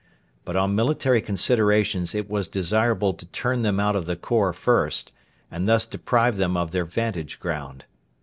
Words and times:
But 0.45 0.55
on 0.55 0.73
military 0.73 1.21
considerations 1.21 2.15
it 2.15 2.27
was 2.27 2.47
desirable 2.47 3.13
to 3.13 3.27
turn 3.27 3.61
them 3.61 3.79
out 3.79 3.95
of 3.95 4.07
the 4.07 4.15
khor 4.15 4.51
first 4.51 5.11
and 5.51 5.69
thus 5.69 5.85
deprive 5.85 6.37
them 6.37 6.57
of 6.57 6.71
their 6.71 6.85
vantage 6.85 7.39
ground. 7.39 7.85